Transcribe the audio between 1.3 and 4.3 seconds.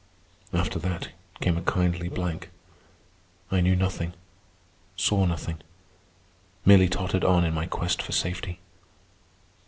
came a kindly blank. I knew nothing,